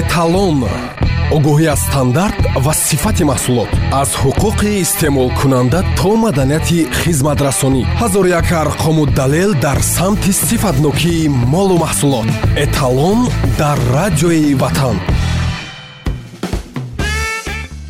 [0.00, 0.58] эталон
[1.36, 3.70] огоҳӣ аз стандарт ва сифати маҳсулот.
[4.02, 7.82] Аз ҳуқуқи истеъмолкунанда то маданияти хизматрасонӣ.
[8.00, 12.28] Ҳазор як арқому далел дар самти сифатнокии молу маҳсулот.
[12.64, 13.20] Эталон
[13.60, 14.96] дар радиои ватан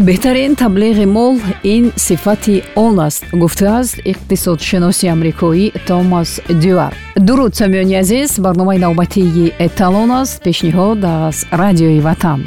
[0.00, 3.24] беҳтарин таблиғи мол ин сифати он аст.
[3.32, 6.94] Гуфтааст иқтисодшиноси амрикоӣ томас дюар.
[7.16, 10.42] Дуруд самиёни азиз барномаи навбатии эталон аст.
[10.44, 12.40] Пешниҳод аз радиои ватан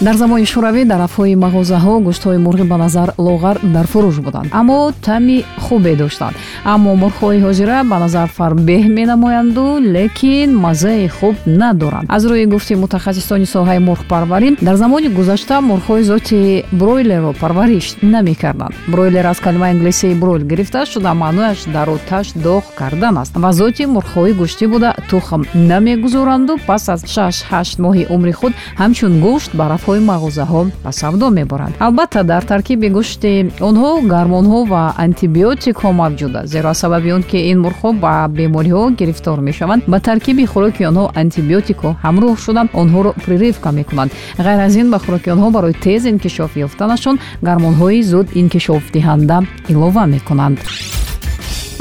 [0.00, 4.92] дар замони шӯравӣ дар рафҳои мағозаҳо гӯштҳои мурғӣ ба назар лоғар дар фурӯш буданд аммо
[5.06, 6.34] таъми хубе доштанд.
[6.64, 9.64] Аммо мурғҳои ҳозира ба назар фарбеҳ менамоянду
[9.96, 12.06] лекин маззаи хуб надоранд.
[12.08, 18.74] Аз рӯи гуфти мутахассисони соҳаи мурғпарварӣ дар замони гузашта мурғҳои зоти бройлерро парвариш намекарданд.
[18.88, 23.84] Бройлер аз калимаи англисии бройл гирифта шуда маънояш дару таш доғ кардан аст ва зоти
[23.94, 29.68] мурғҳои гӯштӣ буда тухм намегузоранду пас аз шаш ҳашт моҳи умри худ ҳамчун гӯшт ба
[29.84, 33.32] рафҳои ҳои мағозаҳо ба савдо мебаранд албатта дар таркиби гӯшти
[33.68, 38.84] онҳо гармонҳо ва антибиотикҳо мавҷуд аст зеро аз сабаби он ки ин мурғҳо ба бемориҳо
[39.00, 39.82] гирифтор мешаванд.
[39.92, 44.10] Ба таркиби хӯроки онҳо антибиотикҳо ҳамроҳ шуда онҳоро приривка мекунанд.
[44.46, 47.16] Ғайр аз ин ба хӯроки онҳо барои тез инкишоф ёфтанашон
[47.48, 49.36] гармонҳои зуд инкишофдиҳанда
[49.72, 50.58] илова мекунанд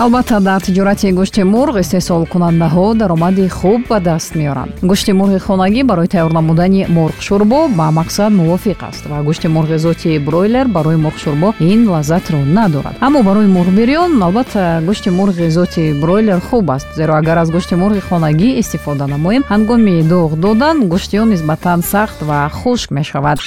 [0.04, 4.74] албатта дар тиҷорати гӯшти мурғ истеҳсолкунандаҳо даромади хуб ба даст меоранд.
[4.90, 10.20] Гӯшти мурғи хонагӣ барои тайёр намудани мурғшӯрбо ба мақсад мувофиқ аст ва гӯшти мурғи зоти
[10.28, 12.96] бройлер барои мурғшӯрбо ин лаззатро надорад.
[13.00, 18.02] Аммо барои мурғбирён албатта гӯшти мурғи зоти бройлер хуб аст зеро агар аз гӯшти мурғи
[18.10, 23.38] хонагӣ истифода намоем ҳангоми доғ додан гӯшти он нисбатан сахт ва хушк мешавад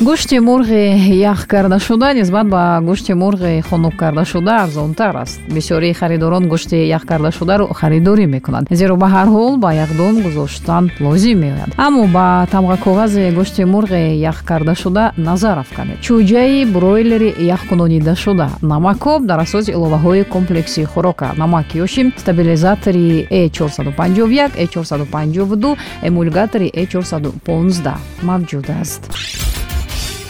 [0.00, 5.40] гӯшти мурғи яхкардашуда нисбат ба гӯшти мурғи хунуккардашуда арзонтар аст.
[5.48, 8.66] Бисёрии харидорон гӯшти яхкардашударо харидорӣ мекунанд.
[8.70, 11.74] Зеро ба ҳар ҳол ба якдон гузоштан лозим меояд.
[11.76, 16.00] Аммо ба тамғакоғази гӯшти мурғи яхкардашуда назар афканед.
[16.00, 21.36] Чӯҷаи бройлери яхкунонидашуда намакоб дар асоси иловаҳои комплекси хӯрока.
[21.36, 29.49] Намак ёшим стабилизатори э 451 э 452 эмулгатори э 415 мавҷуд аст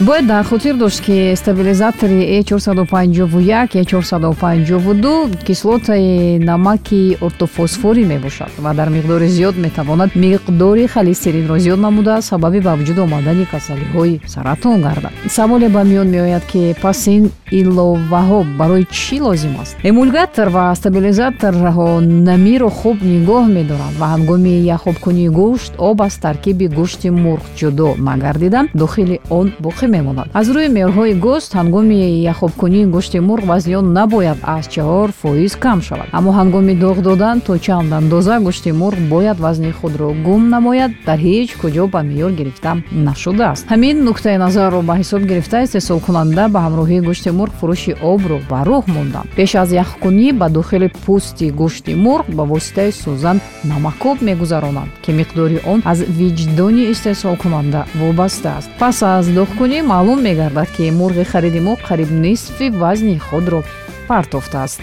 [0.00, 8.72] бояд дар хотир дошт ки стабилизатори э 451 э 452 кислотаи намаки ортофосфорӣ мебошад ва
[8.72, 15.12] дар миқдори зиёд метавонад миқдори холестеринро зиёд намуда сабаби ба вуҷуд омадани касалиҳои саратон гардад.
[15.28, 19.76] Саволе ба миён меояд ки пас ин иловаҳо барои чӣ лозим аст?
[19.82, 27.08] Эмулгатор ва стабилизаторҳо намиро хуб нигоҳ медоранд ва ҳангоми яхобкунии гӯшт об аз таркиби гӯшти
[27.22, 30.26] мурғ ҷудо нагардида дохили он боқӣ мемонад.
[30.40, 31.98] Аз рӯи меъёрҳои гӯшт ҳангоми
[32.32, 36.08] яхобкунии гӯшти мурғ вазни он набояд аз чаҳор фоиз кам шавад.
[36.18, 41.18] Аммо ҳангоми доғ додан то чанд андоза гӯшти мурғ бояд вазни худро гум намояд дар
[41.18, 47.04] ҳеҷ куҷо ба меъёр гирифта нашудааст ҳамин нуктаи назарро ба ҳисоб гирифта истеҳсолкунанда ба ҳамроҳии
[47.08, 49.28] гӯшти мурғ фурӯши обро ба роҳ монданд.
[49.36, 55.58] Пеш аз яхкунӣ ба дохили пӯсти гӯшти мурғ ба воситаи сӯзан намакоб мегузаронанд ки миқдори
[55.72, 58.68] он аз виҷдони истеҳсолкунанда вобаста аст.
[58.78, 63.62] Пас аз дохкунӣ маълум мегардад ки мурғи хариди мо қариб нисфи вазни худро
[64.08, 64.82] партофтааст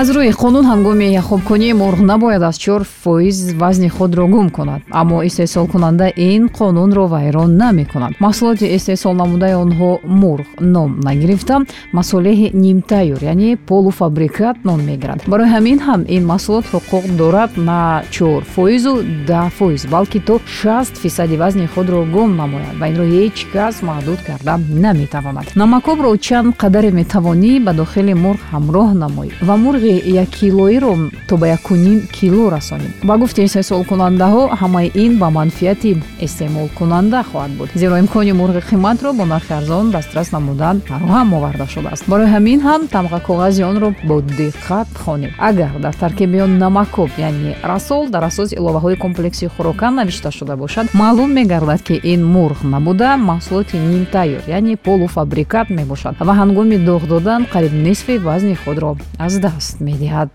[0.00, 4.80] аз рӯи қонун ҳангоми яхобкунии мурғ набояд аз чор фоиз вазни худро гум кунад.
[4.90, 8.12] Аммо истеҳсолкунанда ин қонунро вайрон намекунад.
[8.18, 9.90] Маҳсулоти истеҳсол намудаи онҳо
[10.22, 11.56] мурғ ном нагирифта.
[11.92, 18.42] Масолеҳи нимтайёр яъне полуфабрикат ном мегиранд барои ҳамин ҳам ин маҳсулот ҳуқуқ дорад на чор
[18.54, 18.94] фоизу
[19.30, 24.18] даҳ фоиз балки то шаст фисади вазни худро гум намояд ва инро ҳеҷ кас маҳдуд
[24.26, 25.46] карда наметавонад.
[25.54, 31.48] Намакобро чанд қадаре метавонӣ ба дохили мурғ ҳамроҳ намоӣ ва мурғ мурғи яккилоиро то ба
[31.48, 32.92] якуним кило расонем.
[33.02, 37.68] Ба гуфти истеҳсолкунандаҳо ҳамаи ин ба манфиати истеъмолкунанда хоҳад буд.
[37.74, 42.04] Зеро имкони мурғи қиматро бо нархи арзон дастрас намудан фароҳам оварда шудааст.
[42.08, 48.08] Барои ҳамин ҳам тамғакоғази онро бо диққат хонед агар дар таркиби он намакоб яъне расол
[48.08, 53.76] дар асоси иловаҳои комплекси хӯрока навишта шуда бошад маълум мегардад ки ин мурғ набуда маҳсулоти
[53.76, 59.80] нимтайёр яъне полуфабрикат мебошад ва ҳангоми доғ додан қариб нисфи вазни худро аз даст даст
[59.80, 60.30] медиҳад.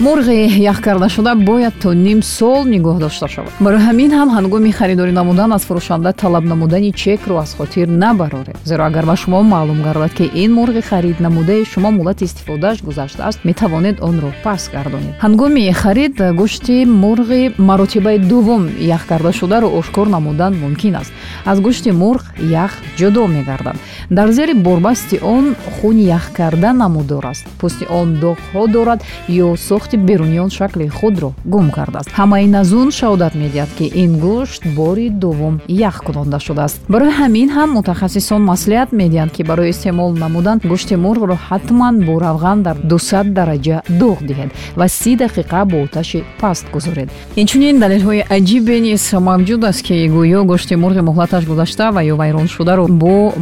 [0.00, 3.52] Мурғи яхкардашуда бояд то ним сол нигоҳ дошта шавад.
[3.60, 8.82] Барои ҳамин ҳам ҳангоми харидорӣ намудан аз фурӯшанда талаб намудани чекро аз хотир набароред зеро
[8.84, 13.96] агар ба шумо маълум гардад ки ин мурғи харид намудаи шумо муддати истифодааш гузаштааст метавонед
[14.08, 15.14] онро пас гардонед.
[15.24, 18.64] Ҳангоми харид гӯшти мурғи маротибаи дуввум
[18.96, 21.12] яхкардашударо ошкор намудан мумкин аст.
[21.44, 22.22] Аз гӯшти мурғ
[22.64, 23.76] ях ҷудо мегардад
[24.10, 27.44] дар зери борбасти он хуни яхкарда намудор аст.
[27.60, 32.10] Пӯсти он доғҳо дорад ё сохт дохти беруниён шакли худро гум кардааст.
[32.10, 36.80] Ҳамаин аз он шаҳодат медиҳад ки ин гӯшт бори дуввум ях кунонда шудааст.
[36.88, 42.62] Барои ҳамин ҳам мутахассисон маслиҳат медиҳанд ки барои истеъмол намудан гӯшти мурғро ҳатман бо равған
[42.62, 47.08] дар 200 дараҷа дуғ диҳед ва си дақиқа бо оташи паст гузоред.
[47.36, 52.86] Инчунин далелҳои аҷибе низ мавҷуд аст ки гӯё гӯшти мурғи муҳлаташ гузашта ва ё вайроншударо
[52.88, 53.32] бо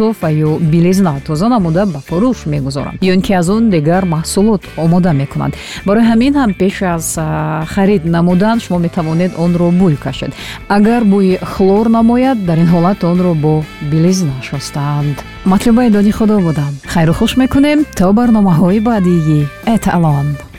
[0.00, 4.04] марганцов ва ё билезна тоза намуда ба фурӯш мегузоранд ё ин ки аз он дигар
[4.04, 5.54] маҳсулот омода мекунанд
[5.84, 7.18] барои ҳамин ҳам пеш аз
[7.66, 10.32] харид намудан шумо метавонед онро бӯй кашед.
[10.68, 16.72] Агар бӯи хлор намояд дар ин ҳолат онро бо билезна шостаанд матлуба эдони худо будам.
[16.86, 17.78] Хайру хуш мекунем.
[17.98, 20.49] То барномаҳои баъдии эталон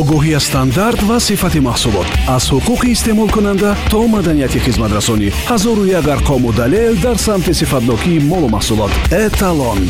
[0.00, 2.08] огоҳӣ аз стандарт ва сифати маҳсулот.
[2.36, 8.92] Аз ҳуқуқи истеъмолкунанда то маданияти хизматрасонӣ ҳазору як арқому далел дар самти сифатнокии молу маҳсулот.
[9.26, 9.80] Эталон.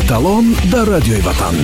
[0.00, 1.56] Эталон дар радиои ватан